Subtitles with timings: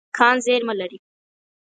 [0.17, 0.97] کان زیرمه لري.